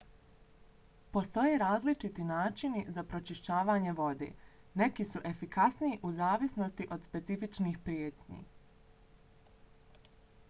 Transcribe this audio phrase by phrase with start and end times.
[1.15, 4.29] postoje različiti načini za pročišćavanje vode
[4.83, 8.41] neki su efikasniji u zavisnosti od specifičnih prijetnji